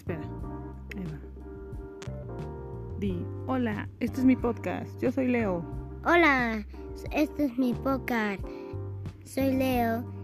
espera. 0.00 0.22
Ahí 0.96 1.04
va. 1.04 1.18
Di, 2.98 3.24
hola, 3.46 3.88
este 4.00 4.20
es 4.20 4.24
mi 4.24 4.36
podcast. 4.36 4.90
Yo 5.00 5.12
soy 5.12 5.28
Leo. 5.28 5.64
Hola, 6.04 6.66
este 7.12 7.44
es 7.46 7.58
mi 7.58 7.74
podcast. 7.74 8.42
Soy 9.24 9.52
Leo. 9.54 10.19